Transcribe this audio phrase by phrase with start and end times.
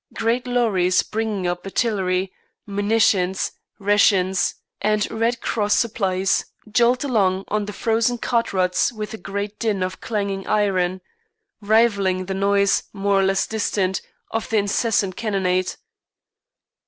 [0.15, 2.33] Great lorries bringing up artillery,
[2.65, 9.17] munitions, rations, and Red Cross supplies jolt along on the frozen cart ruts with a
[9.19, 11.01] great din of clanging iron,
[11.61, 14.01] rivalling the noise, more or less distant,
[14.31, 15.75] of the incessant cannonade.